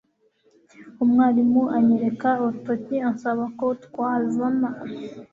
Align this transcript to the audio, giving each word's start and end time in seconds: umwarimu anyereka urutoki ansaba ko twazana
umwarimu 1.03 1.63
anyereka 1.77 2.29
urutoki 2.43 2.95
ansaba 3.09 3.43
ko 3.59 3.65
twazana 3.85 4.69